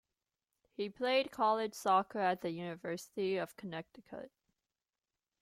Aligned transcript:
He 0.73 0.89
played 0.89 1.29
college 1.29 1.75
soccer 1.75 2.17
at 2.17 2.41
the 2.41 2.49
University 2.49 3.37
of 3.37 3.55
Connecticut. 3.55 4.31